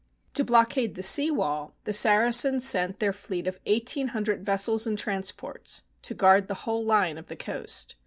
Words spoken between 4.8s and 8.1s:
and transports, to guard the whole line of the coast.